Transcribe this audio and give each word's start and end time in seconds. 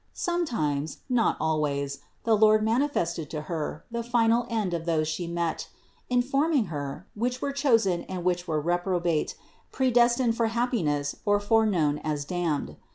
Some 0.15 0.47
times, 0.47 0.97
not 1.09 1.37
always, 1.39 1.99
the 2.23 2.35
Lord 2.35 2.63
manifested 2.63 3.29
to 3.29 3.41
Her 3.41 3.85
the 3.91 4.01
final 4.01 4.47
end 4.49 4.73
of 4.73 4.87
those 4.87 5.07
She 5.07 5.27
met: 5.27 5.69
informing 6.09 6.65
Her, 6.73 7.05
which 7.13 7.39
were 7.39 7.51
chosen 7.53 8.01
and 8.05 8.23
which 8.25 8.47
were 8.47 8.59
reprobate, 8.59 9.35
predestined 9.71 10.35
for 10.35 10.47
hap 10.47 10.71
piness 10.71 11.13
or 11.23 11.39
foreknown 11.39 11.99
as 11.99 12.25
damned. 12.25 12.77